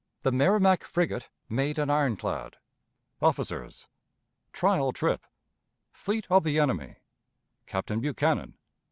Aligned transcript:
The 0.23 0.31
Merrimac 0.31 0.83
Frigate 0.83 1.29
made 1.47 1.77
an 1.77 1.91
Ironclad. 1.91 2.57
Officers. 3.21 3.85
Trial 4.51 4.91
Trip. 4.93 5.23
Fleet 5.93 6.25
of 6.27 6.43
the 6.43 6.57
Enemy. 6.57 6.95
Captain 7.67 7.99
Buchanan. 8.01 8.55